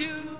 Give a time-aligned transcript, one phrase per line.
[0.00, 0.39] to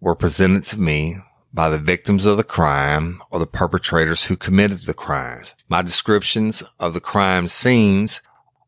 [0.00, 1.16] were presented to me
[1.52, 5.54] by the victims of the crime or the perpetrators who committed the crimes.
[5.68, 8.22] My descriptions of the crime scenes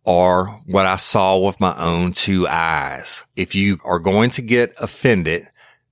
[0.04, 3.24] are what I saw with my own two eyes.
[3.36, 5.46] If you are going to get offended,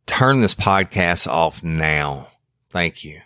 [0.07, 2.29] turn this podcast off now.
[2.71, 3.21] Thank you.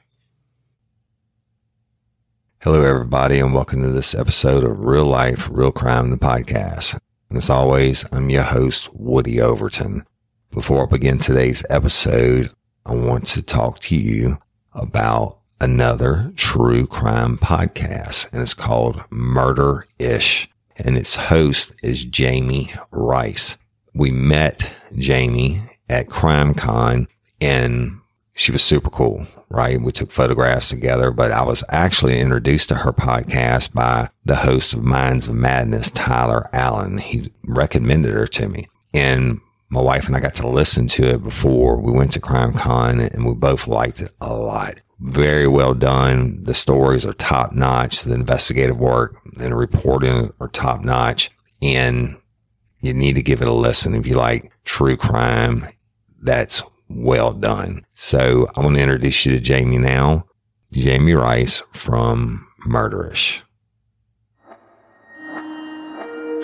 [2.61, 6.99] Hello, everybody, and welcome to this episode of Real Life, Real Crime, the podcast.
[7.29, 10.07] And as always, I'm your host, Woody Overton.
[10.55, 12.49] Before I begin today's episode,
[12.87, 14.39] I want to talk to you
[14.73, 20.49] about another true crime podcast, and it's called Murder Ish.
[20.77, 23.57] And its host is Jami Rice.
[23.95, 27.09] We met Jami at CrimeCon
[27.41, 27.99] and
[28.37, 29.81] she was super cool, right?
[29.81, 34.73] We took photographs together, but I was actually introduced to her podcast by the host
[34.73, 36.99] of Minds of Madness, Tyler Allen.
[36.99, 39.41] He recommended her to me and
[39.75, 43.27] my wife and I got to listen to it before we went to CrimeCon and
[43.27, 44.77] we both liked it a lot.
[45.01, 46.45] Very well done.
[46.45, 48.03] The stories are top notch.
[48.03, 51.31] The investigative work and the reporting are top notch
[51.61, 52.17] and
[52.81, 53.95] you need to give it a listen.
[53.95, 55.67] If you like true crime,
[56.23, 57.85] that's well done.
[57.95, 60.27] So I want to introduce you to Jami now.
[60.71, 63.43] Jami Rice from Murderish.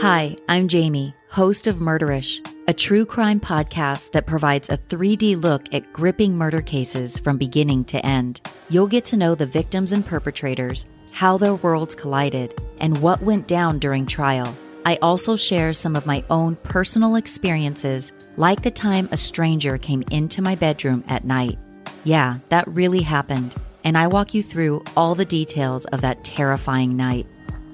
[0.00, 5.74] Hi, I'm Jami, host of Murderish, a true crime podcast that provides a 3D look
[5.74, 8.40] at gripping murder cases from beginning to end.
[8.70, 13.46] You'll get to know the victims and perpetrators, how their worlds collided, and what went
[13.46, 14.56] down during trial.
[14.86, 20.02] I also share some of my own personal experiences, like the time a stranger came
[20.10, 21.58] into my bedroom at night.
[22.04, 26.96] Yeah, that really happened, and I walk you through all the details of that terrifying
[26.96, 27.26] night.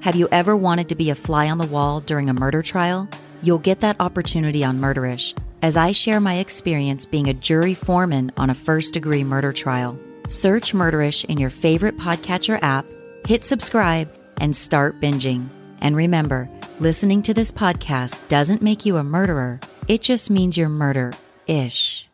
[0.06, 3.08] Have you ever wanted to be a fly on the wall during a murder trial?
[3.42, 8.30] You'll get that opportunity on Murderish as I share my experience being a jury foreman
[8.36, 9.98] on a first degree murder trial.
[10.28, 12.86] Search Murderish in your favorite podcatcher app,
[13.26, 14.08] hit subscribe,
[14.40, 15.48] and start binging.
[15.80, 20.68] And remember, listening to this podcast doesn't make you a murderer, it just means you're
[20.68, 21.14] murder
[21.48, 22.05] ish.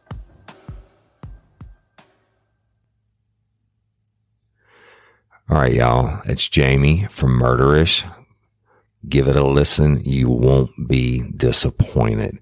[5.50, 6.20] All right, y'all.
[6.24, 8.10] It's Jami from Murderish.
[9.08, 10.00] Give it a listen.
[10.04, 12.38] You won't be disappointed.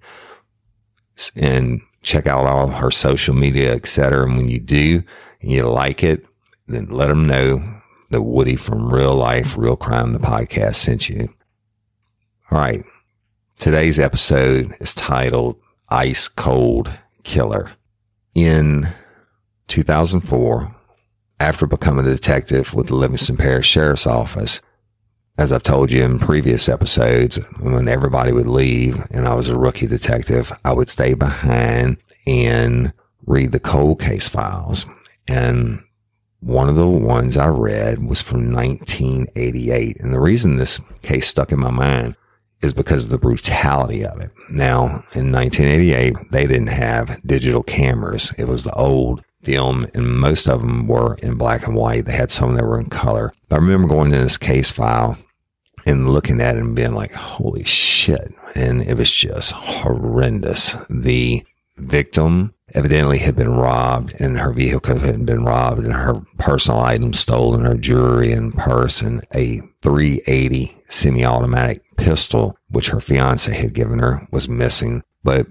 [1.35, 4.27] And check out all her social media, etc.
[4.27, 5.03] And when you do
[5.41, 6.27] and you like it,
[6.67, 7.81] then let them know
[8.11, 11.33] that Woody from Real Life, Real Crime, the podcast sent you.
[12.51, 12.85] All right.
[13.59, 15.57] Today's episode is titled
[15.89, 16.91] Ice Cold
[17.23, 17.73] Killer.
[18.35, 18.89] In
[19.69, 20.77] 2004,
[21.41, 24.61] after becoming a detective with the Livingston Parish Sheriff's Office,
[25.39, 29.57] as I've told you in previous episodes, when everybody would leave and I was a
[29.57, 31.97] rookie detective, I would stay behind
[32.27, 32.93] and
[33.25, 34.85] read the cold case files.
[35.27, 35.83] And
[36.41, 39.99] one of the ones I read was from 1988.
[40.01, 42.17] And the reason this case stuck in my mind
[42.61, 44.31] is because of the brutality of it.
[44.51, 48.31] Now, in 1988, they didn't have digital cameras.
[48.37, 52.07] It was the old film and most of them were in black and white.
[52.07, 53.33] They had some that were in color.
[53.51, 55.17] I remember going to this case file
[55.87, 58.33] and looking at it and being like, holy shit.
[58.55, 60.77] And it was just horrendous.
[60.89, 61.45] The
[61.77, 67.19] victim evidently had been robbed and her vehicle had been robbed and her personal items
[67.19, 73.99] stolen, her jewelry and purse and a 380 semi-automatic pistol, which her fiance had given
[73.99, 75.03] her was missing.
[75.25, 75.47] But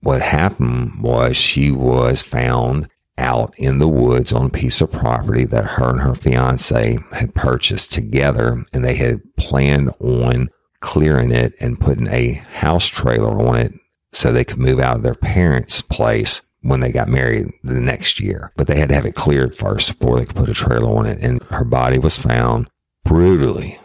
[0.00, 2.88] what happened was she was found
[3.22, 7.34] out in the woods on a piece of property that her and her fiance had
[7.34, 13.56] purchased together and they had planned on clearing it and putting a house trailer on
[13.56, 13.72] it
[14.12, 18.20] so they could move out of their parents' place when they got married the next
[18.20, 18.52] year.
[18.56, 21.06] But they had to have it cleared first before they could put a trailer on
[21.06, 21.18] it.
[21.20, 22.68] And her body was found
[23.04, 23.78] brutally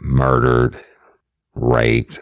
[0.00, 0.76] murdered,
[1.54, 2.20] raped,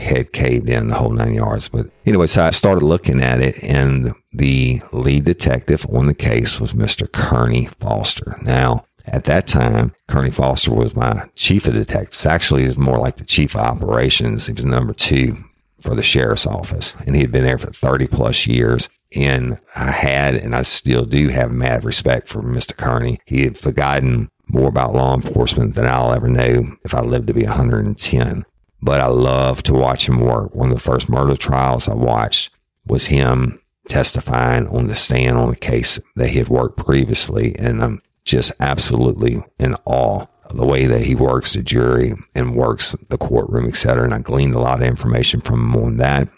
[0.00, 1.68] head caved in, the whole nine yards.
[1.68, 6.60] But anyway, so I started looking at it, and the lead detective on the case
[6.60, 7.10] was Mr.
[7.10, 8.38] Kearney Foster.
[8.42, 12.26] Now, at that time, Kearney Foster was my chief of detectives.
[12.26, 14.46] Actually, was more like the chief of operations.
[14.46, 15.36] He was number two
[15.80, 18.88] for the sheriff's office, and he had been there for 30 plus years.
[19.16, 22.76] And I had, and I still do have mad respect for Mr.
[22.76, 23.18] Kearney.
[23.24, 27.34] He had forgotten more about law enforcement than I'll ever know if I live to
[27.34, 28.44] be 110.
[28.82, 30.54] But I love to watch him work.
[30.54, 32.50] One of the first murder trials I watched
[32.86, 37.54] was him testifying on the stand on the case that he had worked previously.
[37.58, 42.56] And I'm just absolutely in awe of the way that he works the jury and
[42.56, 44.04] works the courtroom, et cetera.
[44.04, 46.28] And I gleaned a lot of information from him on that.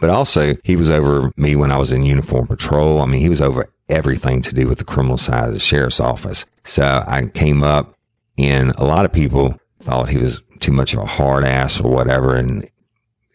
[0.00, 3.00] But also, he was over me when I was in uniform patrol.
[3.00, 5.98] I mean, he was over everything to do with the criminal side of the sheriff's
[5.98, 6.46] office.
[6.64, 7.94] So I came up,
[8.36, 9.58] and a lot of people
[9.88, 12.36] thought he was too much of a hard ass or whatever.
[12.36, 12.68] And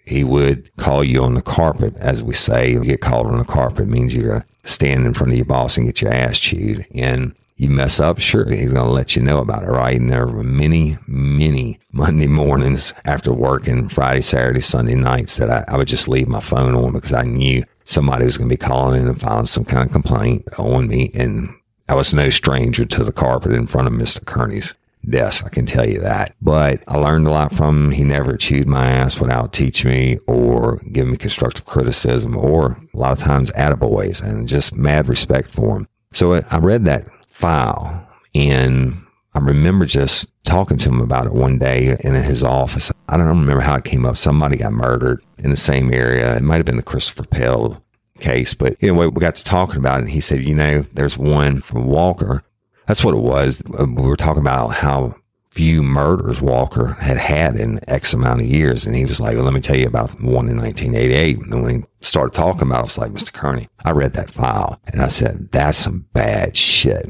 [0.06, 2.72] he would call you on the carpet, as we say.
[2.72, 5.46] You get called on the carpet means you're going to stand in front of your
[5.46, 6.86] boss and get your ass chewed.
[6.94, 10.00] And you mess up, sure, he's going to let you know about it, right?
[10.00, 15.50] And there were many, many Monday mornings after work and Friday, Saturday, Sunday nights that
[15.50, 18.54] I, I would just leave my phone on because I knew somebody was going to
[18.54, 21.12] be calling in and filing some kind of complaint on me.
[21.16, 21.50] And
[21.90, 24.24] I was no stranger to the carpet in front of Mr.
[24.24, 24.76] Kearney's
[25.10, 25.46] desk.
[25.46, 26.36] I can tell you that.
[26.42, 27.92] But I learned a lot from him.
[27.92, 32.98] He never chewed my ass without teaching me or giving me constructive criticism or a
[32.98, 35.88] lot of times attaboys and just mad respect for him.
[36.12, 38.96] So I read that file and
[39.36, 42.92] I remember just talking to him about it one day in his office.
[43.10, 44.18] I don't remember how it came up.
[44.18, 46.36] Somebody got murdered in the same area.
[46.36, 47.82] It might have been the Christopher Pell
[48.20, 51.18] case, but anyway, we got to talking about it and he said, you know, there's
[51.18, 52.44] one from Walker.
[52.88, 53.62] That's what it was.
[53.80, 55.16] Uh, we were talking about how
[55.50, 58.86] few murders Walker had had in X amount of years.
[58.86, 61.38] And he was like, well, let me tell you about one in 1988.
[61.38, 63.32] And when he started talking about it, I was like, Mr.
[63.32, 67.08] Kearney, I read that file and I said, that's some bad shit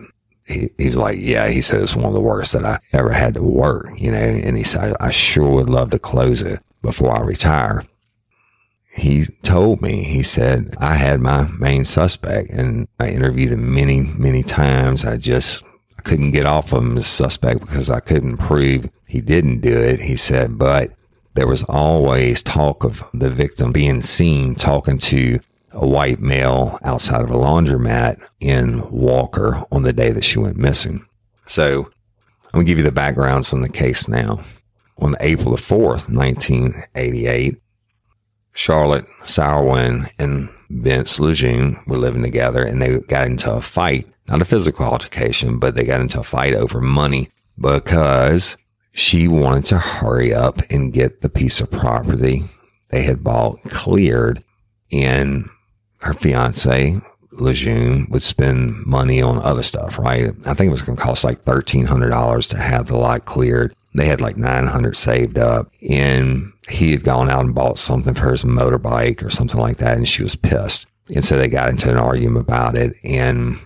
[0.48, 3.34] he, he's like, yeah, he said it's one of the worst that I ever had
[3.36, 7.16] to work, you know, and he said, I sure would love to close it before
[7.16, 7.86] I retire.
[8.96, 14.02] He told me, he said, I had my main suspect and I interviewed him many,
[14.02, 15.04] many times.
[15.04, 15.64] I just
[16.04, 20.02] couldn't get off of him as suspect because I couldn't prove he didn't do it.
[20.02, 20.92] He said, but
[21.34, 25.40] there was always talk of the victim being seen talking to
[25.72, 30.58] a white male outside of a laundromat in Walker on the day that she went
[30.58, 31.06] missing.
[31.48, 31.90] So
[32.46, 34.42] I'm going to give you the backgrounds on the case now.
[35.00, 37.60] On April the 4th, 1988,
[38.54, 44.42] Charlotte Sauerwein and Vince Lejeune were living together and they got into a fight, not
[44.42, 47.30] a physical altercation, but they got into a fight over money
[47.60, 48.58] because
[48.92, 52.44] she wanted to hurry up and get the piece of property
[52.90, 54.44] they had bought cleared
[54.92, 55.50] and
[56.02, 60.32] her fiance, Lejeune, would spend money on other stuff, right?
[60.46, 63.74] I think it was going to cost like $1,300 to have the lot cleared.
[63.96, 68.32] They had like 900 saved up and he had gone out and bought something for
[68.32, 69.98] his motorbike or something like that.
[69.98, 70.88] And she was pissed.
[71.14, 72.96] And so they got into an argument about it.
[73.04, 73.58] And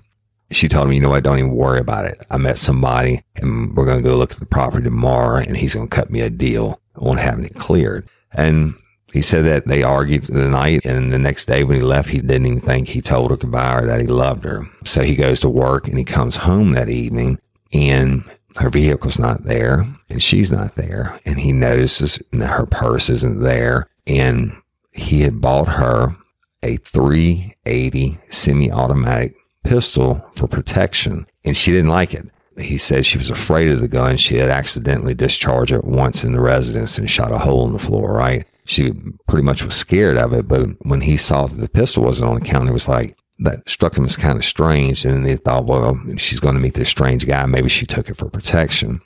[0.51, 1.23] she told me, you know what?
[1.23, 2.25] Don't even worry about it.
[2.29, 5.75] I met somebody and we're going to go look at the property tomorrow and he's
[5.75, 8.09] going to cut me a deal on having it cleared.
[8.33, 8.75] And
[9.13, 12.19] he said that they argued the night and the next day when he left, he
[12.19, 14.67] didn't even think he told her goodbye or that he loved her.
[14.83, 17.39] So he goes to work and he comes home that evening
[17.73, 18.23] and
[18.57, 21.19] her vehicle's not there and she's not there.
[21.25, 23.87] And he notices that her purse isn't there.
[24.05, 24.55] And
[24.91, 26.15] he had bought her
[26.63, 32.25] a 380 semi-automatic pistol for protection and she didn't like it.
[32.57, 34.17] He said she was afraid of the gun.
[34.17, 37.79] She had accidentally discharged it once in the residence and shot a hole in the
[37.79, 38.45] floor, right?
[38.67, 38.91] she
[39.27, 40.47] pretty much was scared of it.
[40.47, 43.67] But when he saw that the pistol wasn't on the counter, it was like, that
[43.69, 45.05] struck him as kind of strange.
[45.05, 47.45] And they thought, well, she's going to meet this strange guy.
[47.45, 49.01] Maybe she took it for protection.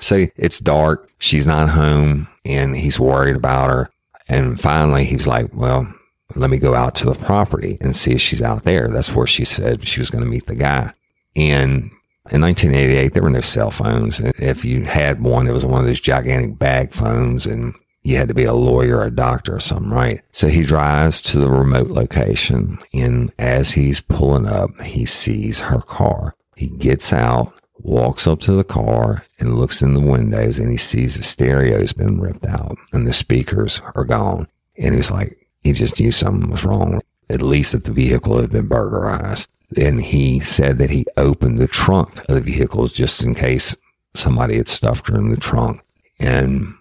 [0.00, 1.10] So it's dark.
[1.18, 3.90] She's not home and he's worried about her.
[4.28, 5.92] And finally, he's like, well,
[6.36, 8.88] let me go out to the property and see if she's out there.
[8.88, 10.92] That's where she said she was going to meet the guy.
[11.34, 11.90] And
[12.30, 14.20] in 1988, there were no cell phones.
[14.20, 17.74] If you had one, it was one of those gigantic bag phones and
[18.08, 20.22] you had to be a lawyer or a doctor or something, right?
[20.30, 25.82] So he drives to the remote location and as he's pulling up, he sees her
[25.82, 26.34] car.
[26.56, 30.78] He gets out, walks up to the car and looks in the windows and he
[30.78, 34.48] sees the stereo's been ripped out and the speakers are gone.
[34.78, 38.50] And he's like, he just knew something was wrong, at least that the vehicle had
[38.50, 39.48] been burglarized.
[39.76, 43.76] And he said that he opened the trunk of the vehicle just in case
[44.14, 45.82] somebody had stuffed her in the trunk.
[46.18, 46.77] And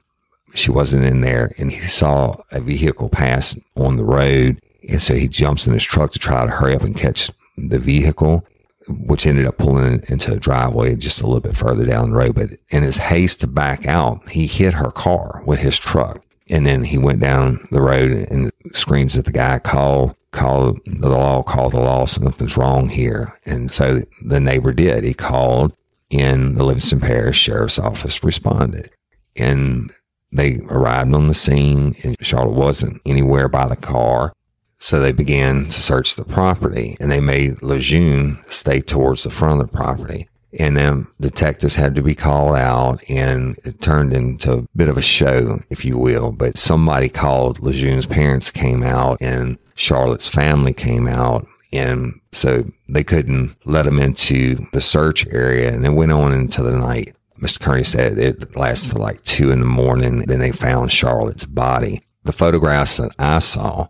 [0.57, 1.51] she wasn't in there.
[1.57, 4.59] And he saw a vehicle pass on the road.
[4.89, 7.79] And so he jumps in his truck to try to hurry up and catch the
[7.79, 8.45] vehicle,
[8.87, 12.35] which ended up pulling into a driveway just a little bit further down the road.
[12.35, 16.23] But in his haste to back out, he hit her car with his truck.
[16.49, 21.09] And then he went down the road and screams at the guy, call, call the
[21.09, 22.05] law, call the law.
[22.05, 23.33] Something's wrong here.
[23.45, 25.03] And so the neighbor did.
[25.03, 25.73] He called
[26.11, 28.91] and the Livingston Parish Sheriff's Office responded.
[29.35, 29.91] And
[30.31, 34.33] they arrived on the scene and Charlotte wasn't anywhere by the car.
[34.79, 39.59] So they began to search the property and they made Lejeune stay towards the front
[39.59, 44.53] of the property and then detectives had to be called out and it turned into
[44.53, 46.31] a bit of a show, if you will.
[46.31, 51.47] But somebody called Lejeune's parents came out and Charlotte's family came out.
[51.73, 56.63] And so they couldn't let them into the search area and it went on into
[56.63, 57.15] the night.
[57.39, 57.59] Mr.
[57.59, 60.19] Kearney said it lasted like two in the morning.
[60.19, 62.01] Then they found Charlotte's body.
[62.23, 63.87] The photographs that I saw,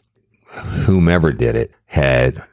[0.86, 2.44] whomever did it had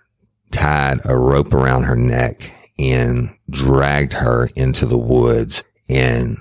[0.51, 6.39] tied a rope around her neck and dragged her into the woods and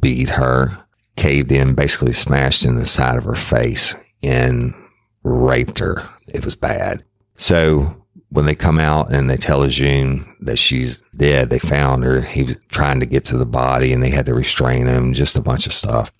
[0.00, 0.84] beat her,
[1.16, 4.74] caved in, basically smashed in the side of her face and
[5.22, 6.08] raped her.
[6.28, 7.04] It was bad.
[7.36, 8.03] So
[8.34, 12.20] when they come out and they tell Lejeune that she's dead, they found her.
[12.20, 15.36] He was trying to get to the body and they had to restrain him, just
[15.36, 16.10] a bunch of stuff.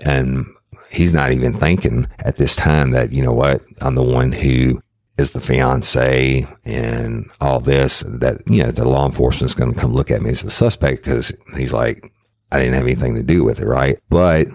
[0.00, 0.46] And
[0.92, 4.80] he's not even thinking at this time that, you know what, I'm the one who
[5.18, 9.92] is the fiance and all this that, you know, the law enforcement's going to come
[9.92, 12.12] look at me as a suspect because he's like,
[12.52, 13.66] I didn't have anything to do with it.
[13.66, 13.98] Right.
[14.08, 14.46] But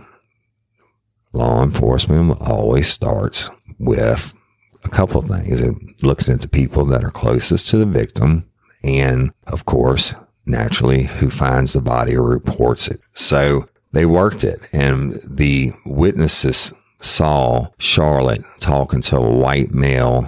[1.34, 3.50] law enforcement always starts
[3.80, 4.34] with
[4.84, 5.62] a couple of things.
[5.62, 8.50] It looks at the people that are closest to the victim
[8.84, 10.14] and of course,
[10.46, 13.00] naturally who finds the body or reports it.
[13.14, 20.28] So they worked it and the witnesses saw Charlotte talking to a white male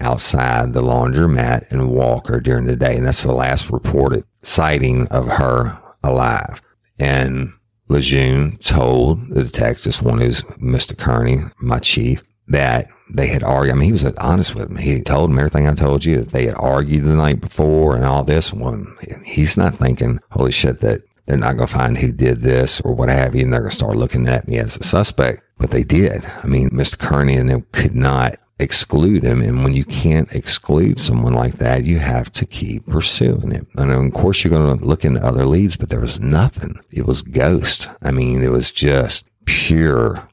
[0.00, 2.96] outside the laundromat in Walker during the day.
[2.96, 6.60] And that's the last reported sighting of her alive.
[6.98, 7.52] And
[7.88, 10.96] Lejeune told the detectives, one who's Mr.
[10.96, 13.74] Kearney, my chief, that they had argued.
[13.74, 14.82] I mean, he was honest with me.
[14.82, 18.04] He told him everything I told you that they had argued the night before and
[18.04, 18.96] all this one.
[19.24, 22.94] He's not thinking, holy shit, that they're not going to find who did this or
[22.94, 23.42] what have you.
[23.42, 25.42] And they're going to start looking at me as a suspect.
[25.58, 26.24] But they did.
[26.42, 26.98] I mean, Mr.
[26.98, 29.40] Kearney and them could not exclude him.
[29.42, 33.66] And when you can't exclude someone like that, you have to keep pursuing it.
[33.76, 36.78] And of course, you're going to look into other leads, but there was nothing.
[36.90, 37.88] It was ghost.
[38.02, 40.28] I mean, it was just pure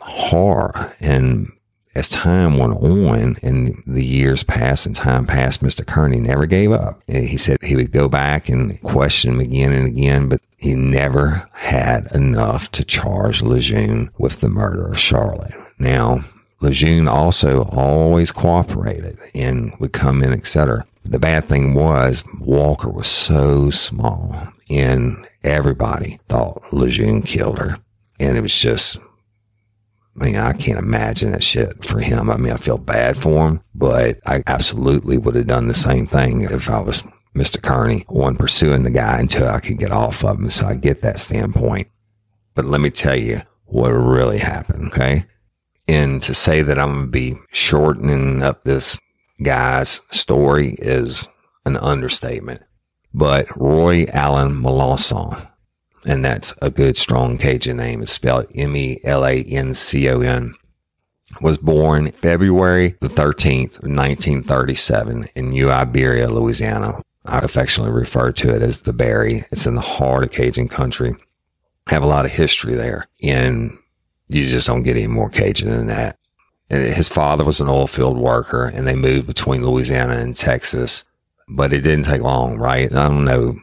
[0.00, 0.94] horror.
[1.00, 1.52] And
[1.98, 5.84] as time went on and the years passed and time passed, Mr.
[5.84, 7.02] Kearney never gave up.
[7.08, 11.48] He said he would go back and question him again and again, but he never
[11.52, 15.54] had enough to charge Lejeune with the murder of Charlotte.
[15.78, 16.20] Now,
[16.60, 20.86] Lejeune also always cooperated and would come in, etc.
[21.04, 24.36] The bad thing was Walker was so small
[24.70, 27.78] and everybody thought Lejeune killed her.
[28.20, 28.98] And it was just,
[30.20, 32.30] I mean, I can't imagine that shit for him.
[32.30, 36.06] I mean, I feel bad for him, but I absolutely would have done the same
[36.06, 37.04] thing if I was
[37.36, 37.62] Mr.
[37.62, 40.50] Kearney, one pursuing the guy until I could get off of him.
[40.50, 41.88] So I get that standpoint.
[42.54, 44.88] But let me tell you what really happened.
[44.88, 45.26] Okay.
[45.86, 48.98] And to say that I'm going to be shortening up this
[49.42, 51.28] guy's story is
[51.64, 52.62] an understatement.
[53.14, 55.50] But Roy Allen Melancon,
[56.06, 58.02] and that's a good strong Cajun name.
[58.02, 58.94] It's spelled M-E-L-A-N-C-O-N,
[61.40, 67.02] was born February the 13th, 1937 in New Iberia, Louisiana.
[67.24, 69.44] I affectionately refer to it as the Berry.
[69.52, 71.14] It's in the heart of Cajun country.
[71.88, 73.06] Have a lot of history there.
[73.22, 73.76] And
[74.28, 76.16] you just don't get any more Cajun than that.
[76.70, 81.04] And his father was an oil field worker and they moved between Louisiana and Texas,
[81.48, 82.92] but it didn't take long, right?
[82.92, 83.58] I don't know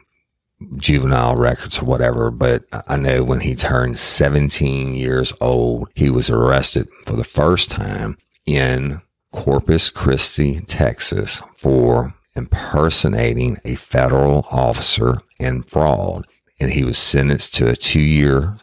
[0.76, 6.30] juvenile records or whatever, but I know when he turned 17 years old, he was
[6.30, 15.68] arrested for the first time in Corpus Christi, Texas for impersonating a federal officer and
[15.68, 16.26] fraud.
[16.58, 18.56] And he was sentenced to a two year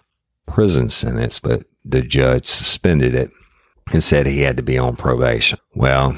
[0.47, 3.31] prison sentence, but the judge suspended it
[3.91, 5.59] and said he had to be on probation.
[5.75, 6.17] Well,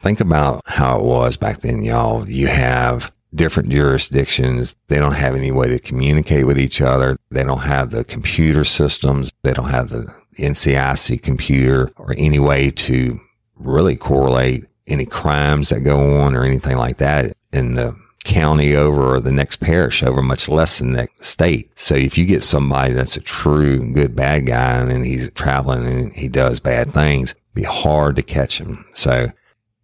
[0.00, 2.28] think about how it was back then, y'all.
[2.28, 4.74] You have different jurisdictions.
[4.88, 7.18] They don't have any way to communicate with each other.
[7.30, 9.32] They don't have the computer systems.
[9.42, 13.20] They don't have the NCIC computer or any way to
[13.56, 17.94] really correlate any crimes that go on or anything like that in the
[18.24, 21.70] county over or the next parish over, much less than the state.
[21.76, 26.12] So if you get somebody that's a true good bad guy and he's traveling and
[26.12, 28.84] he does bad things, be hard to catch him.
[28.92, 29.30] So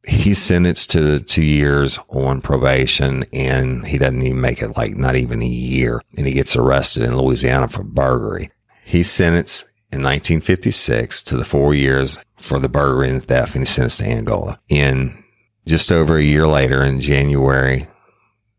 [0.07, 5.17] he's sentenced to two years on probation and he doesn't even make it like not
[5.17, 8.51] even a year and he gets arrested in Louisiana for burglary.
[8.85, 13.75] He's sentenced in 1956 to the four years for the burglary and theft and he's
[13.75, 14.61] sentenced to Angola.
[14.69, 15.23] In
[15.67, 17.87] just over a year later in January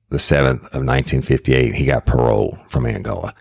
[0.09, 3.33] the 7th of 1958, he got parole from Angola.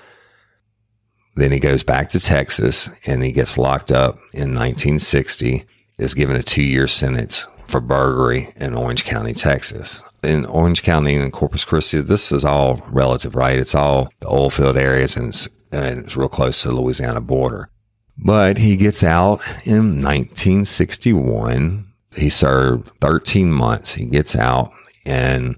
[1.37, 5.65] Then he goes back to Texas and he gets locked up in 1960,
[5.99, 10.03] is given a two year sentence for burglary in Orange County, Texas.
[10.23, 13.59] In Orange County and Corpus Christi, this is all relative, right?
[13.59, 17.21] It's all the oil field areas and it's, and it's real close to the Louisiana
[17.21, 17.71] border.
[18.17, 21.93] But he gets out in 1961.
[22.17, 23.95] He served 13 months.
[23.95, 24.73] He gets out
[25.05, 25.57] and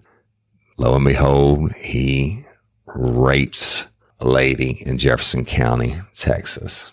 [0.78, 2.44] lo and behold, he
[2.86, 3.86] rapes
[4.20, 6.90] a lady in Jefferson County, Texas.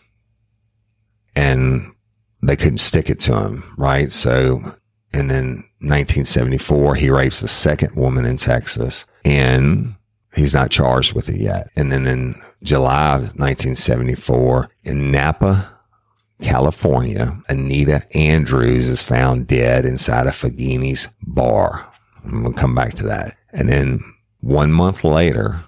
[1.35, 1.93] And
[2.41, 4.11] they couldn't stick it to him, right?
[4.11, 4.61] So,
[5.13, 9.95] and then 1974, he rapes a second woman in Texas and
[10.35, 11.69] he's not charged with it yet.
[11.75, 15.69] And then in July of 1974 in Napa,
[16.41, 21.87] California, Anita Andrews is found dead inside a Fagiani's bar.
[22.25, 23.37] I'm going to come back to that.
[23.53, 24.03] And then
[24.41, 25.63] one month later,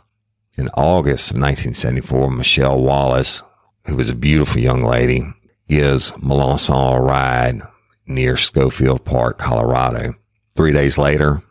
[0.58, 3.44] in August of 1974, Michelle Wallace,
[3.86, 5.24] who was a beautiful young lady,
[5.68, 7.62] gives Melanson a ride
[8.08, 10.16] near Schofield Park, Colorado.
[10.56, 11.42] Three days later,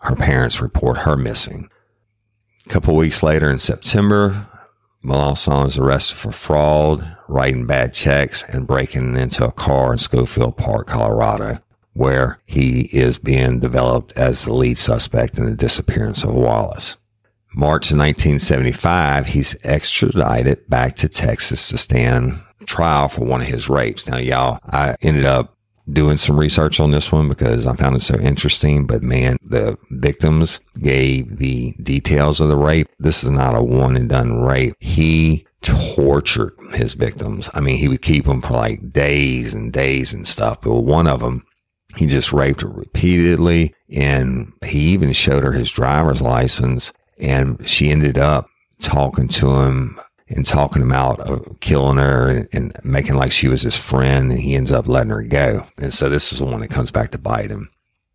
[0.00, 1.68] her parents report her missing.
[2.66, 4.46] A couple weeks later in September,
[5.04, 10.56] Melanson is arrested for fraud, writing bad checks, and breaking into a car in Schofield
[10.56, 11.58] Park, Colorado
[11.98, 16.96] where he is being developed as the lead suspect in the disappearance of Wallace.
[17.52, 22.34] March 1975, he's extradited back to Texas to stand
[22.66, 24.06] trial for one of his rapes.
[24.06, 25.57] Now, y'all, I ended up
[25.90, 28.86] doing some research on this one because I found it so interesting.
[28.86, 32.88] But man, the victims gave the details of the rape.
[32.98, 34.74] This is not a one and done rape.
[34.80, 37.50] He tortured his victims.
[37.54, 40.60] I mean, he would keep them for like days and days and stuff.
[40.60, 41.44] But one of them
[41.96, 43.74] he just raped her repeatedly.
[43.90, 46.92] And he even showed her his driver's license.
[47.18, 48.48] And she ended up
[48.80, 49.98] talking to him
[50.30, 54.30] and talking him out of killing her and, and, making like she was his friend.
[54.30, 55.66] And he ends up letting her go.
[55.78, 57.70] And so this is the one that comes back to bite him.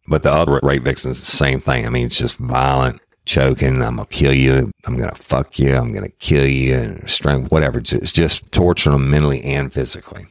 [0.08, 1.86] But the other rape victims, the same thing.
[1.86, 3.82] I mean, it's just violent, choking.
[3.82, 4.72] I'm going to kill you.
[4.86, 5.76] I'm going to fuck you.
[5.76, 7.80] I'm going to kill you and strangle, whatever.
[7.80, 10.26] It's just torturing them mentally and physically.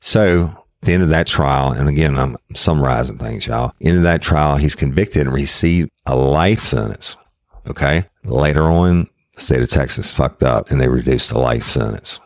[0.00, 3.72] So the end of that trial, and again, I'm summarizing things, y'all.
[3.82, 7.16] End of that trial, he's convicted and received a life sentence.
[7.66, 8.04] Okay.
[8.24, 12.18] Later on, the state of Texas fucked up and they reduced the life sentence.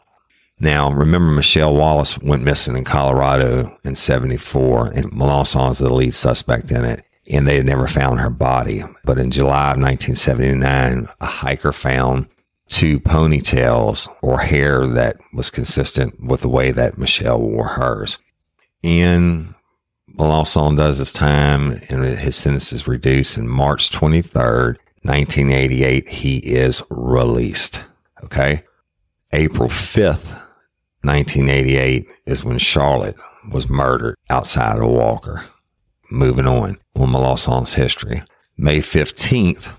[0.59, 6.14] Now, remember Michelle Wallace went missing in Colorado in 74 and Melanson is the lead
[6.14, 7.05] suspect in it.
[7.31, 8.83] And they had never found her body.
[9.05, 12.27] But in July of 1979, a hiker found
[12.66, 18.18] two ponytails or hair that was consistent with the way that Michelle wore hers.
[18.83, 19.55] And
[20.16, 23.38] Melanson does his time and his sentence is reduced.
[23.38, 27.84] in March 23rd, 1988, he is released.
[28.24, 28.64] Okay.
[29.32, 30.30] April 5th,
[31.02, 33.16] 1988 is when Charlotte
[33.52, 35.44] was murdered outside of Walker.
[36.10, 38.22] Moving on on Melanson's history.
[38.56, 39.72] May 15th,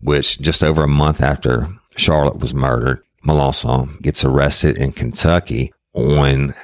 [0.00, 6.54] which just over a month after Charlotte was murdered, Melanson gets arrested in Kentucky on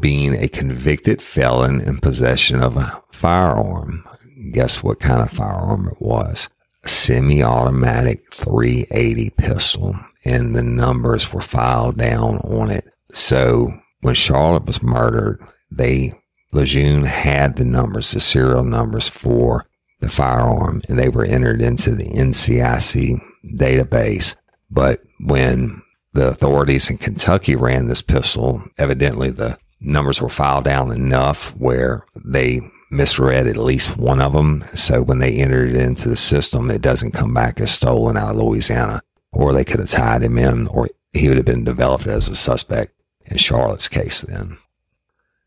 [0.00, 4.04] being a convicted felon in possession of a firearm.
[4.52, 6.48] Guess what kind of firearm it was?
[6.84, 12.86] Semi-automatic 380 pistol and the numbers were filed down on it.
[13.12, 15.40] So when Charlotte was murdered,
[15.70, 16.12] they,
[16.52, 19.66] Lejeune had the numbers, the serial numbers for
[20.00, 23.20] the firearm and they were entered into the NCIC
[23.54, 24.36] database.
[24.70, 30.92] But when the authorities in Kentucky ran this pistol, evidently the numbers were filed down
[30.92, 32.60] enough where they
[32.92, 34.64] misread at least one of them.
[34.74, 38.30] So when they entered it into the system, it doesn't come back as stolen out
[38.30, 39.02] of Louisiana,
[39.32, 42.36] or they could have tied him in, or he would have been developed as a
[42.36, 42.92] suspect
[43.26, 44.58] in Charlotte's case then.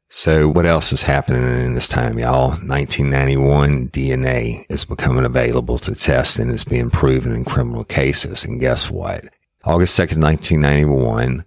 [0.10, 2.50] So what else is happening in this time, y'all?
[2.52, 8.46] 1991 DNA is becoming available to test and is being proven in criminal cases.
[8.46, 9.26] And guess what?
[9.64, 11.44] August 2nd, 1991,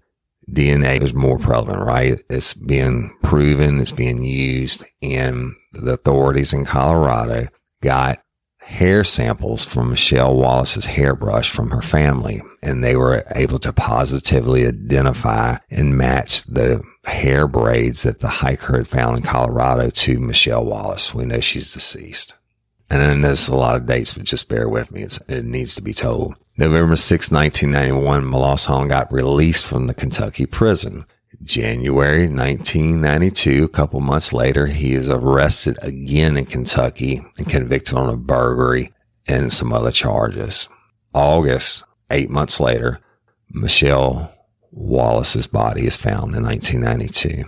[0.51, 2.23] DNA is more prevalent, right?
[2.31, 7.49] It's being proven, it's being used, and the authorities in Colorado
[7.83, 8.23] got
[8.69, 14.67] hair samples from Michelle Wallace's hairbrush from her family, and they were able to positively
[14.67, 20.67] identify and match the hair braids that the hiker had found in Colorado to Michelle
[20.67, 21.15] Wallace.
[21.15, 22.35] We know she's deceased.
[22.91, 25.03] And I then there's a lot of dates, but just bear with me.
[25.03, 26.35] It's, it needs to be told.
[26.61, 31.07] November 6, 1991, Melancon got released from the Kentucky prison.
[31.45, 38.13] January 1992, a couple months later, he is arrested again in Kentucky and convicted on
[38.13, 38.93] a burglary
[39.29, 40.69] and some other charges.
[41.15, 42.99] August, eight months later,
[43.51, 44.33] Michelle
[44.73, 47.45] Wallace's body is found in 1992.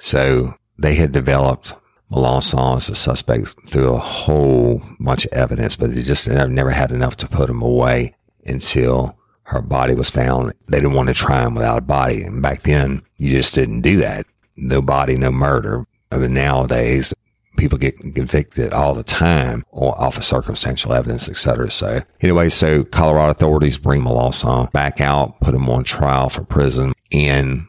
[0.00, 1.72] So they had developed
[2.10, 6.90] Melancon as a suspect through a whole bunch of evidence, but they just never had
[6.90, 10.52] enough to put him away until her body was found.
[10.68, 12.22] They didn't want to try him without a body.
[12.22, 14.26] And back then, you just didn't do that.
[14.56, 15.84] No body, no murder.
[16.12, 17.12] I mean, nowadays,
[17.56, 21.70] people get convicted all the time off of circumstantial evidence, et cetera.
[21.70, 26.92] So anyway, so Colorado authorities bring Melancon back out, put him on trial for prison,
[27.12, 27.66] and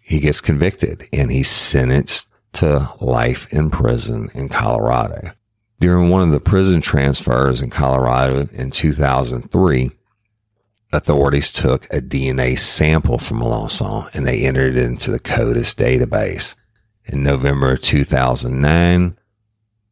[0.00, 5.32] he gets convicted and he's sentenced to life in prison in Colorado.
[5.80, 9.90] During one of the prison transfers in Colorado in 2003,
[10.92, 16.54] authorities took a DNA sample from Melancon and they entered it into the CODIS database.
[17.06, 19.18] In November 2009,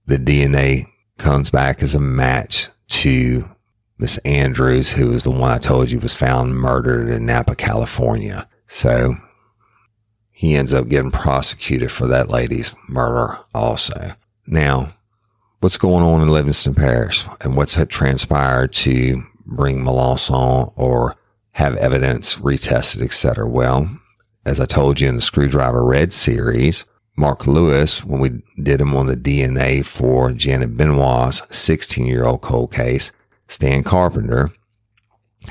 [0.07, 0.85] the DNA
[1.19, 3.49] comes back as a match to
[3.99, 8.49] Miss Andrews, who was the one I told you was found murdered in Napa, California.
[8.67, 9.17] So
[10.31, 14.13] he ends up getting prosecuted for that lady's murder also.
[14.47, 14.95] Now,
[15.61, 21.17] what's going on in Livingston Parish and what's transpired to bring Melancon or
[21.53, 23.49] have evidence retested, etc.
[23.49, 23.89] Well,
[24.45, 26.85] as I told you in the Screwdriver Red series,
[27.17, 32.41] Mark Lewis, when we did him on the DNA for Janet Benoit's 16 year old
[32.41, 33.13] cold case,
[33.49, 34.51] Stan Carpenter,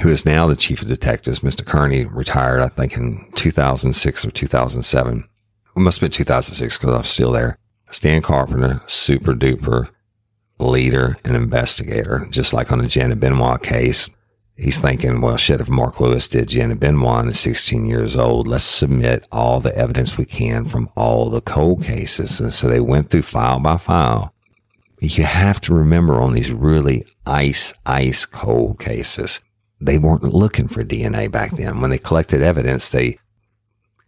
[0.01, 1.65] who is now the chief of detectives, Mr.
[1.65, 5.29] Kearney retired, I think in 2006 or 2007.
[5.75, 7.57] It must have been 2006 because I'm still there.
[7.91, 9.89] Stan Carpenter, super duper
[10.59, 14.09] leader and investigator, just like on the Janet Benoit case.
[14.55, 14.87] He's mm-hmm.
[14.87, 18.63] thinking, well, shit, if Mark Lewis did Janet Benoit and is 16 years old, let's
[18.63, 22.39] submit all the evidence we can from all the cold cases.
[22.41, 24.33] And so they went through file by file.
[24.99, 29.39] You have to remember on these really ice, ice cold cases,
[29.79, 31.79] they weren't looking for DNA back then.
[31.79, 33.17] When they collected evidence, they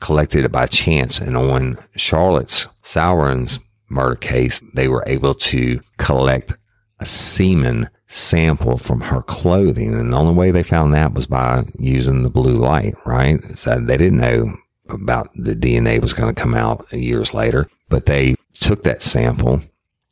[0.01, 1.19] collected it by chance.
[1.19, 6.53] And on Charlotte's Sauerwein's murder case, they were able to collect
[6.99, 9.93] a semen sample from her clothing.
[9.93, 13.41] And the only way they found that was by using the blue light, right?
[13.57, 14.57] So they didn't know
[14.89, 19.61] about the DNA was going to come out years later, but they took that sample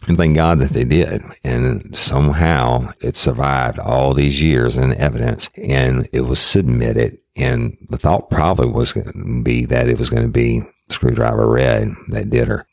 [0.07, 1.21] and thank God that they did.
[1.43, 7.17] And somehow it survived all these years in evidence and it was submitted.
[7.35, 11.47] And the thought probably was going to be that it was going to be Screwdriver
[11.49, 12.65] Red that did her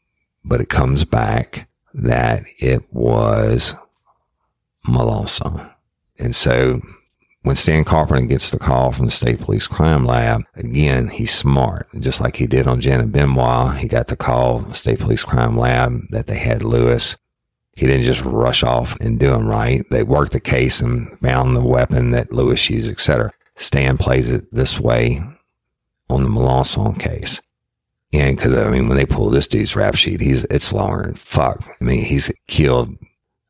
[0.46, 3.74] but it comes back that it was
[4.86, 5.72] Melancon.
[6.18, 6.80] And so
[7.42, 11.88] when Stan Carpenter gets the call from the State Police Crime Lab, again, he's smart.
[11.98, 16.00] Just like he did on Janet Benoit, he got the call, State Police Crime Lab,
[16.10, 17.16] that they had Lewis.
[17.72, 19.84] He didn't just rush off and do him right.
[19.90, 23.32] They worked the case and found the weapon that Lewis used, etc.
[23.56, 25.20] Stan plays it this way
[26.08, 27.40] on the Melancon case.
[28.12, 31.14] And because I mean, when they pull this dude's rap sheet, he's it's longer than
[31.14, 31.62] fuck.
[31.80, 32.96] I mean, he's killed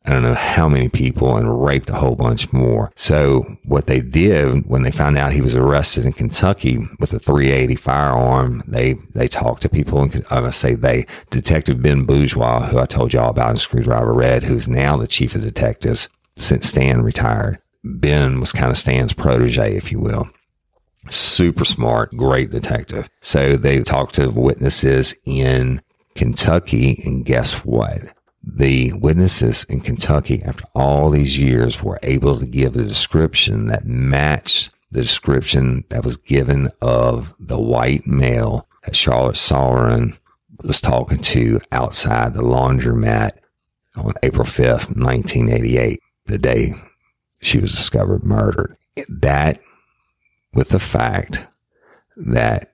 [0.07, 2.93] I don't know how many people and raped a whole bunch more.
[2.95, 7.19] So what they did when they found out he was arrested in Kentucky with a
[7.19, 12.05] 380 firearm, they, they talked to people and uh, I must say they, Detective Ben
[12.05, 16.09] Bourgeois, who I told y'all about in Screwdriver Red, who's now the chief of detectives
[16.37, 17.59] since Stan retired.
[17.83, 20.29] Ben was kind of Stan's protege, if you will
[21.11, 23.09] super smart, great detective.
[23.21, 25.83] So they talked to witnesses in
[26.15, 28.15] Kentucky and guess what?
[28.43, 33.87] The witnesses in Kentucky after all these years were able to give a description that
[33.87, 40.17] matched the description that was given of the white male that Charlotte Sauerwein
[40.63, 43.33] was talking to outside the laundromat
[43.97, 46.73] on April 5th, 1988, the day
[47.41, 48.77] she was discovered murdered.
[49.09, 49.61] That
[50.57, 51.47] with the fact
[52.17, 52.73] that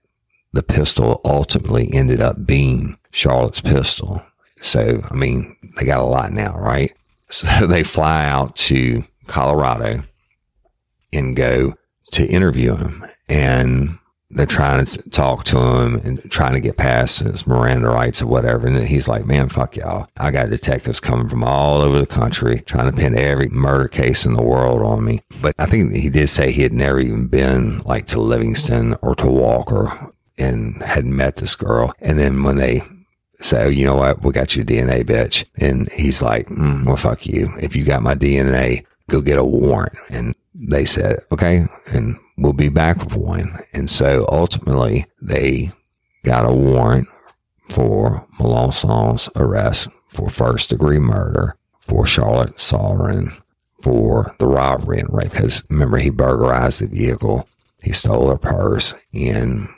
[0.52, 4.24] the pistol ultimately ended up being Charlotte's pistol.
[4.58, 6.92] So, I mean, they got a lot now, right?
[7.32, 10.02] So they fly out to Colorado
[11.14, 11.72] and go
[12.10, 13.06] to interview him.
[13.26, 13.98] And
[14.32, 18.26] they're trying to talk to him and trying to get past his Miranda rights or
[18.26, 18.66] whatever.
[18.66, 20.08] And he's like, man, fuck y'all.
[20.16, 24.24] I got detectives coming from all over the country trying to pin every murder case
[24.24, 25.20] in the world on me.
[25.40, 29.14] But I think he did say he had never even been like to Livingston or
[29.16, 31.92] to Walker and had met this girl.
[32.00, 32.82] And then when they
[33.40, 35.44] say, you know what, we got your DNA, bitch.
[35.58, 37.52] And he's like, mm, well, fuck you.
[37.60, 39.98] If you got my DNA, go get a warrant.
[40.10, 41.66] And they said, okay.
[41.92, 43.58] And we'll be back with one.
[43.72, 45.70] And so ultimately they
[46.24, 47.08] got a warrant
[47.68, 53.40] for Melancon's arrest for first degree murder for Charlotte Sauerwein
[53.82, 55.32] for the robbery and rape.
[55.32, 57.48] Cause remember he burglarized the vehicle.
[57.82, 59.68] He stole her purse and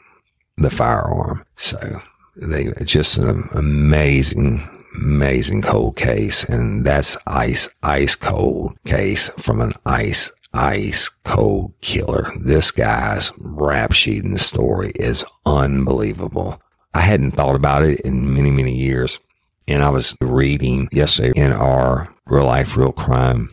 [0.57, 1.45] the firearm.
[1.57, 2.03] So
[2.37, 6.45] they just an amazing, amazing cold case.
[6.45, 12.33] And that's ice, ice cold case from an ice, ice cold killer.
[12.41, 16.61] This guy's rap sheet and the story is unbelievable.
[16.95, 19.19] I hadn't thought about it in many, many years.
[19.67, 23.53] And I was reading yesterday in our real life, real crime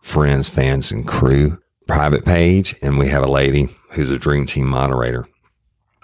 [0.00, 2.74] friends, fans and crew private page.
[2.82, 5.26] And we have a lady who's a dream team moderator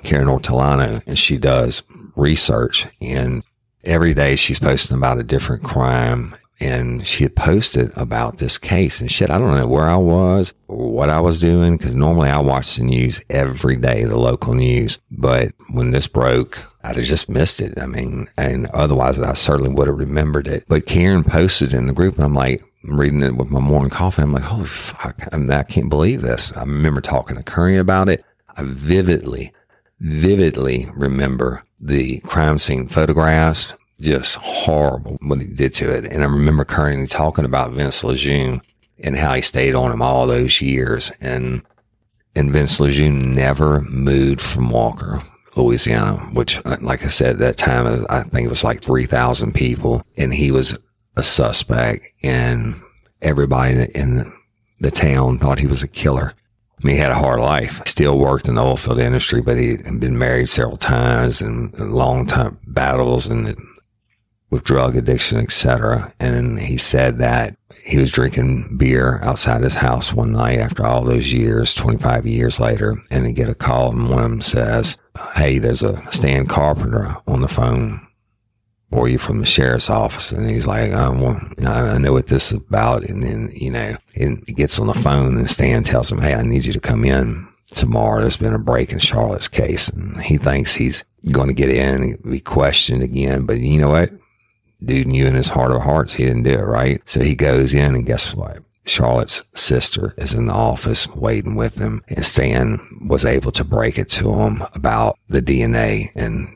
[0.04, 1.82] Karen Ortolano, and she does
[2.16, 2.86] research.
[3.00, 3.42] And
[3.84, 6.36] every day she's posting about a different crime.
[6.60, 9.30] And she had posted about this case and shit.
[9.30, 12.76] I don't know where I was or what I was doing because normally I watch
[12.76, 14.98] the news every day, the local news.
[15.10, 17.78] But when this broke, I'd have just missed it.
[17.78, 20.64] I mean, and otherwise I certainly would have remembered it.
[20.66, 23.90] But Karen posted in the group and I'm like, I'm reading it with my morning
[23.90, 24.22] coffee.
[24.22, 25.22] I'm like, holy fuck.
[25.32, 26.52] I, mean, I can't believe this.
[26.56, 28.24] I remember talking to Kearney about it.
[28.56, 29.52] I vividly
[30.00, 33.74] vividly remember the crime scene photographs.
[34.00, 36.04] Just horrible what he did to it.
[36.04, 38.62] And I remember currently talking about Vince Lejeune
[39.02, 41.10] and how he stayed on him all those years.
[41.20, 41.62] And,
[42.34, 45.20] and Vince Lejeune never moved from Walker,
[45.56, 49.52] Louisiana, which, uh, like I said, that time, uh, I think it was like 3,000
[49.52, 50.78] people and he was
[51.16, 52.80] a suspect and
[53.20, 54.32] everybody in
[54.80, 56.34] the town thought he was a killer.
[56.80, 57.82] I mean, he had a hard life.
[57.86, 61.76] Still worked in the oil field industry, but he had been married several times and
[61.76, 63.56] long time battles and
[64.50, 66.12] with drug addiction, etc.
[66.18, 71.02] And he said that he was drinking beer outside his house one night after all
[71.02, 74.96] those years, 25 years later, and he get a call and one of them says,
[75.34, 78.06] Hey, there's a Stan Carpenter on the phone
[78.90, 80.32] or you from the sheriff's office?
[80.32, 83.04] And he's like, um, well, I know what this is about.
[83.04, 86.34] And then, you know, and he gets on the phone and Stan tells him, Hey,
[86.34, 88.22] I need you to come in tomorrow.
[88.22, 89.88] There's been a break in Charlotte's case.
[89.88, 93.44] And he thinks he's going to get in and be questioned again.
[93.44, 94.10] But you know what?
[94.84, 97.02] Dude knew in his heart of hearts he didn't do it right.
[97.08, 98.62] So he goes in and guess what?
[98.86, 103.98] Charlotte's sister is in the office waiting with him and Stan was able to break
[103.98, 106.48] it to him about the DNA and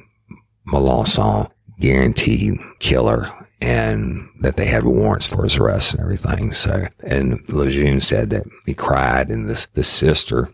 [0.66, 3.30] Melancon guaranteed killer
[3.60, 6.52] and that they had warrants for his arrest and everything.
[6.52, 10.52] So, and Lejeune said that he cried and this, the sister,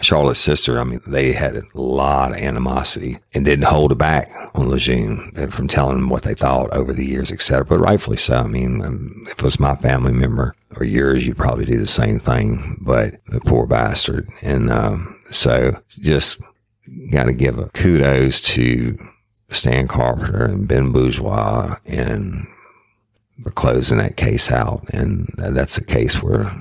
[0.00, 4.32] Charlotte's sister, I mean, they had a lot of animosity and didn't hold it back
[4.54, 7.64] on Lejeune from telling them what they thought over the years, etc.
[7.64, 8.36] But rightfully so.
[8.36, 11.86] I mean, um, if it was my family member or yours, you'd probably do the
[11.86, 14.28] same thing, but the poor bastard.
[14.42, 16.40] And, um, so just
[17.12, 18.98] got to give a kudos to
[19.50, 22.46] Stan Carpenter and Ben Bourgeois and
[23.44, 24.88] we're closing that case out.
[24.92, 26.54] And that's a case where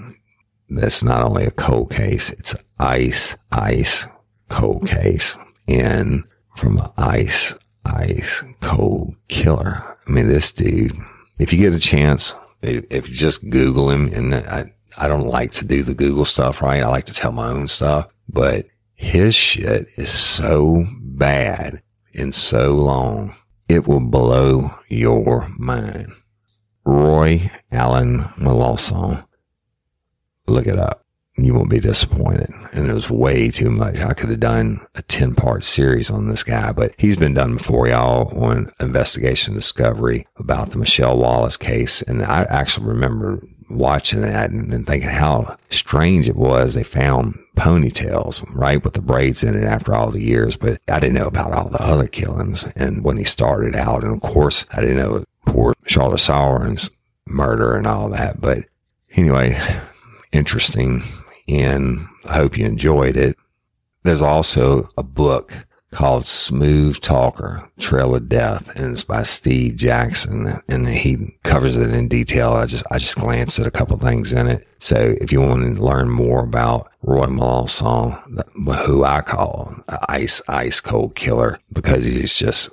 [0.69, 4.08] that's not only a cold case, it's ice, ice,
[4.50, 5.38] cold case.
[5.68, 6.24] And
[6.56, 7.54] from an ice,
[7.86, 9.84] ice, cold killer.
[10.08, 10.94] I mean, this dude,
[11.38, 15.52] if you get a chance, if you just Google him and I, I don't like
[15.54, 16.84] to do the Google stuff, right?
[16.84, 18.65] I like to tell my own stuff, but
[18.96, 21.82] his shit is so bad
[22.13, 23.34] and so long,
[23.70, 26.12] it will blow your mind.
[26.86, 29.26] Roy Allen Melancon.
[30.48, 31.06] Look it up.
[31.43, 32.52] You won't be disappointed.
[32.73, 33.99] And it was way too much.
[33.99, 37.58] I could have done a 10 part series on this guy, but he's been done
[37.58, 42.02] before y'all on investigation discovery about the Michelle Wallace case.
[42.02, 46.73] And I actually remember watching that and, and thinking how strange it was.
[46.73, 50.99] They found ponytails, right, with the braids in it after all the years, but I
[50.99, 52.65] didn't know about all the other killings.
[52.75, 56.89] And when he started out, and of course, I didn't know poor Charlotte Sauerwein's
[57.25, 58.41] murder and all that.
[58.41, 58.65] But
[59.15, 59.60] anyway,
[60.32, 61.04] interesting.
[61.50, 63.36] And I hope you enjoyed it.
[64.04, 70.48] There's also a book called Smooth Talker, Trail of Death, and it's by Steve Jackson,
[70.68, 72.52] and he covers it in detail.
[72.52, 74.68] I just, I just glanced at a couple things in it.
[74.78, 78.22] So if you want to learn more about Roy Melanson,
[78.86, 79.76] who I call
[80.08, 82.70] ice, ice cold killer, because he's just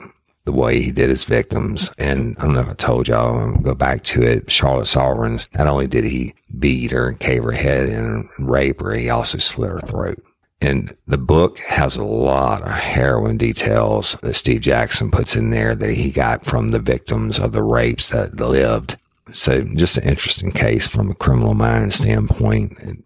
[0.47, 1.91] the way he did his victims.
[1.99, 4.51] And I don't know if I told y'all, I'm go back to it.
[4.51, 8.93] Charlotte Sauerwein's, not only did he beat her and cave her head and rape her,
[8.93, 10.23] he also slit her throat.
[10.63, 15.75] And the book has a lot of harrowing details that Steve Jackson puts in there
[15.75, 18.97] that he got from the victims of the rapes that lived.
[19.35, 23.05] So just an interesting case from a criminal mind standpoint.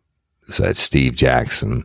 [0.50, 1.84] So that's Steve Jackson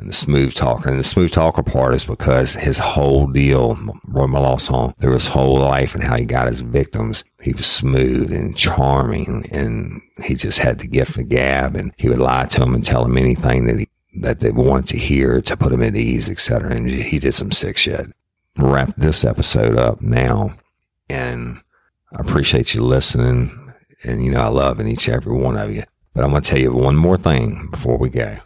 [0.00, 0.88] and the smooth talker.
[0.88, 3.74] And the smooth talker part is because his whole deal,
[4.08, 8.32] Roy Melanson, through his whole life and how he got his victims, he was smooth
[8.32, 12.60] and charming and he just had the gift of gab and he would lie to
[12.60, 13.88] them and tell them anything that he
[14.22, 16.72] that they wanted to hear to put them at ease, etc.
[16.72, 18.06] And he did some sick shit.
[18.58, 20.50] Wrap this episode up now,
[21.08, 21.60] and
[22.12, 23.72] I appreciate you listening.
[24.02, 25.84] And you know I love each and every one of you.
[26.12, 28.38] But I'm going to tell you one more thing before we go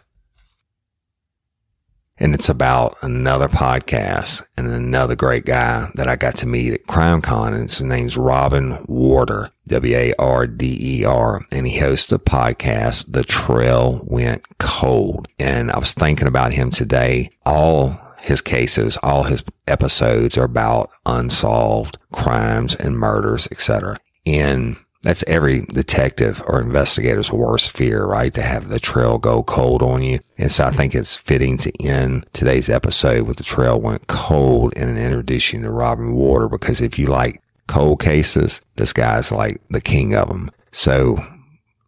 [2.17, 6.85] and it's about another podcast and another great guy that I got to meet at
[6.85, 7.53] CrimeCon.
[7.53, 11.45] And his name's Robin Warder, W-A-R-D-E-R.
[11.51, 15.27] And he hosts a podcast, The Trail Went Cold.
[15.39, 17.31] And I was thinking about him today.
[17.45, 23.99] All his cases, all his episodes are about unsolved crimes and murders, etc.
[24.25, 28.33] And that's every detective or investigator's worst fear, right?
[28.33, 30.19] To have the trail go cold on you.
[30.39, 34.73] And so I think it's fitting to end today's episode with the trail went cold
[34.75, 39.61] and introduce you to Robin Warder because if you like cold cases, this guy's like
[39.69, 40.49] the king of them.
[40.71, 41.23] So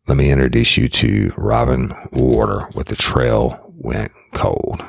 [0.08, 4.86] let me introduce you to Robin Warder with the trail went cold.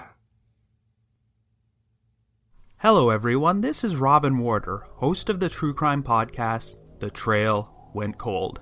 [2.80, 3.62] Hello, everyone.
[3.62, 8.61] This is Robin Warder, host of the true crime podcast, The Trail went cold.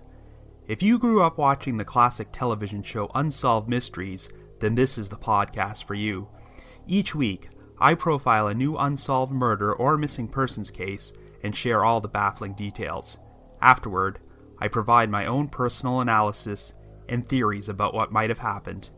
[0.69, 5.17] If you grew up watching the classic television show Unsolved Mysteries, then this is the
[5.17, 6.29] podcast for you.
[6.87, 11.13] Each week, I profile a new unsolved murder or missing persons case
[11.43, 13.19] and share all the baffling details.
[13.61, 14.19] Afterward,
[14.59, 16.73] I provide my own personal analysis
[17.09, 18.89] and theories about what might have happened.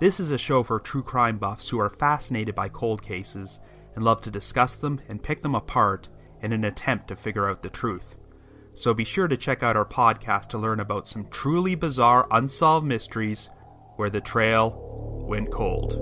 [0.00, 3.60] This is a show for true crime buffs who are fascinated by cold cases
[3.94, 6.08] and love to discuss them and pick them apart
[6.42, 8.16] in an attempt to figure out the truth.
[8.74, 12.86] So be sure to check out our podcast to learn about some truly bizarre unsolved
[12.86, 13.48] mysteries
[13.96, 16.00] where the trail went cold.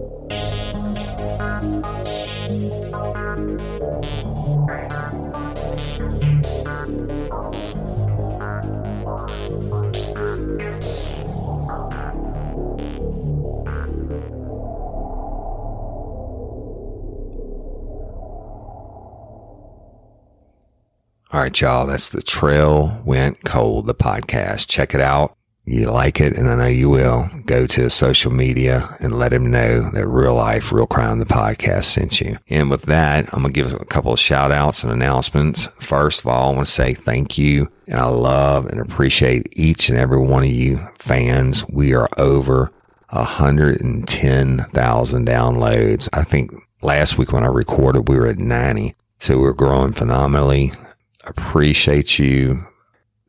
[21.32, 21.86] All right, y'all.
[21.86, 24.68] That's the Trail Went Cold, the podcast.
[24.68, 25.34] Check it out.
[25.64, 27.30] You like it, and I know you will.
[27.46, 31.84] Go to social media and let him know that Real Life, Real Crime, the podcast
[31.84, 32.36] sent you.
[32.50, 35.68] And with that, I'm going to give a couple of shout outs and announcements.
[35.80, 37.72] First of all, I want to say thank you.
[37.86, 41.66] And I love and appreciate each and every one of you fans.
[41.66, 42.70] We are over
[43.08, 46.08] 110,000 downloads.
[46.12, 48.94] I think last week when I recorded, we were at 90.
[49.18, 50.72] So we're growing phenomenally
[51.24, 52.66] appreciate you.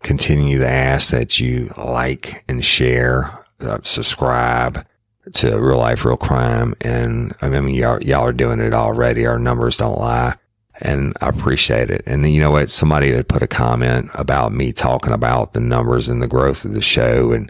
[0.02, 4.86] Continue to ask that you like and share, uh, subscribe
[5.34, 6.76] to Real Life, Real Crime.
[6.82, 9.26] And I mean, y'all, y'all are doing it already.
[9.26, 10.36] Our numbers don't lie.
[10.82, 12.04] And I appreciate it.
[12.06, 12.70] And you know what?
[12.70, 16.74] Somebody had put a comment about me talking about the numbers and the growth of
[16.74, 17.50] the show and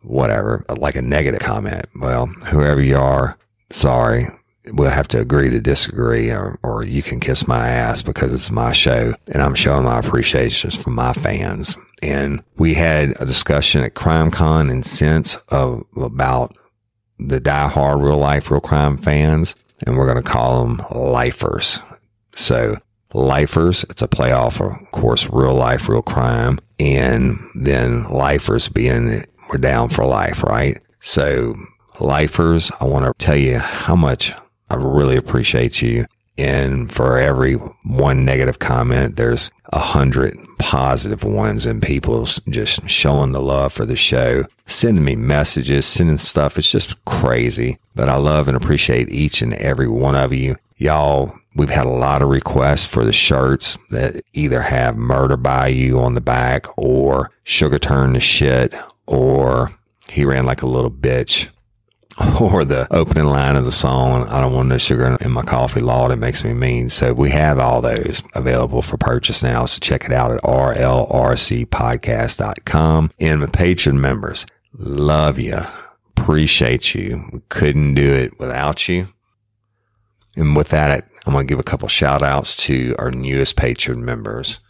[0.00, 1.86] whatever, like a negative comment.
[2.00, 3.38] Well, whoever you are,
[3.70, 4.26] sorry
[4.68, 8.50] we'll have to agree to disagree or, or you can kiss my ass because it's
[8.50, 11.76] my show and I'm showing my appreciations for my fans.
[12.02, 16.56] And we had a discussion at CrimeCon and since of about
[17.18, 19.54] the die-hard real life, real crime fans,
[19.86, 21.80] and we're going to call them lifers.
[22.34, 22.76] So
[23.14, 26.58] lifers, it's a playoff, of course, real life, real crime.
[26.80, 30.80] And then lifers being we're down for life, right?
[31.00, 31.54] So
[32.00, 34.32] lifers, I want to tell you how much
[34.72, 36.06] I really appreciate you.
[36.38, 43.32] And for every one negative comment, there's a hundred positive ones and people just showing
[43.32, 46.56] the love for the show, sending me messages, sending stuff.
[46.56, 50.56] It's just crazy, but I love and appreciate each and every one of you.
[50.78, 55.68] Y'all, we've had a lot of requests for the shirts that either have murder by
[55.68, 58.74] you on the back or sugar turn to shit
[59.06, 59.70] or
[60.08, 61.48] he ran like a little bitch
[62.40, 65.80] or the opening line of the song, I don't want no sugar in my coffee,
[65.80, 66.90] Lord, it makes me mean.
[66.90, 69.64] So we have all those available for purchase now.
[69.66, 73.10] So check it out at rlrcpodcast.com.
[73.18, 75.58] And my Patreon members, love you.
[76.16, 77.24] Appreciate you.
[77.32, 79.08] We couldn't do it without you.
[80.36, 83.98] And with that, I'm going to give a couple shout outs to our newest Patreon
[83.98, 84.60] members.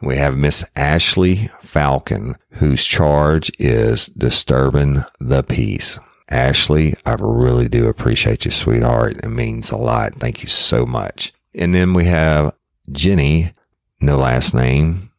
[0.00, 5.98] We have Miss Ashley Falcon, whose charge is disturbing the peace.
[6.30, 9.18] Ashley, I really do appreciate you, sweetheart.
[9.22, 10.14] It means a lot.
[10.14, 11.32] Thank you so much.
[11.54, 12.56] And then we have
[12.90, 13.52] Jenny,
[14.00, 15.10] no last name,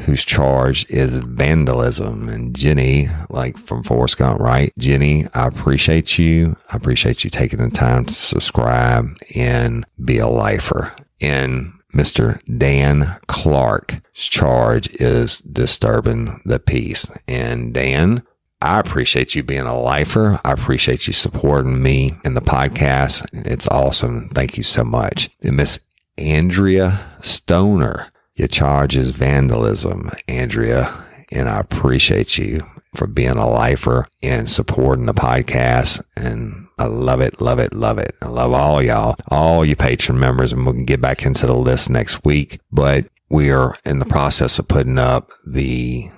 [0.00, 2.28] whose charge is vandalism.
[2.28, 4.72] And Jenny, like from Forrest Gump, right?
[4.78, 6.56] Jenny, I appreciate you.
[6.72, 10.94] I appreciate you taking the time to subscribe and be a lifer.
[11.20, 12.40] And Mr.
[12.58, 17.10] Dan Clark's charge is disturbing the peace.
[17.26, 18.22] And Dan,
[18.62, 20.38] I appreciate you being a lifer.
[20.44, 23.26] I appreciate you supporting me in the podcast.
[23.32, 24.28] It's awesome.
[24.30, 25.30] Thank you so much.
[25.42, 25.80] And Miss
[26.18, 30.92] Andrea Stoner, your charge is vandalism, Andrea.
[31.32, 32.60] And I appreciate you
[32.94, 36.02] for being a lifer and supporting the podcast.
[36.16, 38.14] And I love it, love it, love it.
[38.20, 40.52] I love all y'all, all you Patreon members.
[40.52, 42.60] And we can get back into the list next week.
[42.70, 46.10] But we are in the process of putting up the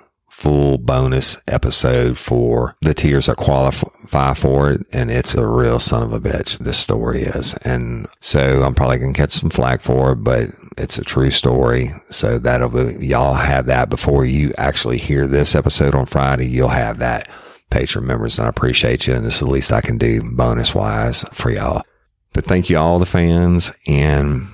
[0.43, 4.81] full bonus episode for the tiers that qualify for it.
[4.93, 6.59] And it's a real son of a bitch.
[6.59, 7.55] This story is.
[7.65, 11.31] And so I'm probably going to catch some flack for it, but it's a true
[11.31, 11.91] story.
[12.11, 16.49] So that'll be, y'all have that before you actually hear this episode on Friday.
[16.49, 17.29] You'll have that
[17.71, 19.15] Patreon members and I appreciate you.
[19.15, 21.85] And this is the least I can do bonus wise for y'all.
[22.33, 24.49] But thank you all the fans and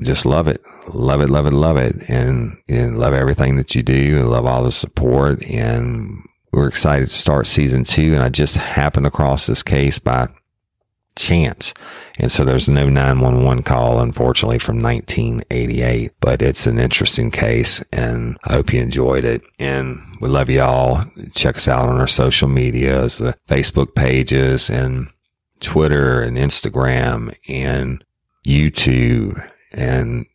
[0.00, 3.82] just love it love it, love it, love it, and, and love everything that you
[3.82, 4.18] do.
[4.18, 6.22] And love all the support, and
[6.52, 8.14] we're excited to start season two.
[8.14, 10.28] And I just happened across this case by
[11.16, 11.74] chance.
[12.18, 18.36] And so there's no 911 call, unfortunately, from 1988, but it's an interesting case and
[18.44, 19.42] I hope you enjoyed it.
[19.58, 21.04] And we love you all.
[21.34, 25.08] Check us out on our social medias, the Facebook pages and
[25.60, 28.04] Twitter and Instagram and
[28.46, 30.26] YouTube and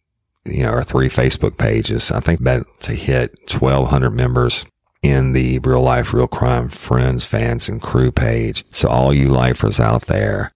[0.45, 2.11] you know, our three Facebook pages.
[2.11, 4.65] I think about to hit 1200 members
[5.01, 8.65] in the real life, real crime friends, fans and crew page.
[8.71, 10.51] So all you lifers out there,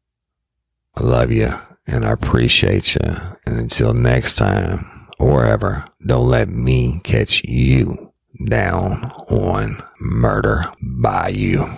[0.95, 1.49] I love you
[1.87, 3.01] and I appreciate you.
[3.45, 8.11] And until next time or ever, don't let me catch you
[8.47, 11.69] down on murder by you.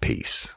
[0.00, 0.55] Peace.